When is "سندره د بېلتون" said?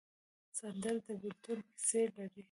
0.57-1.59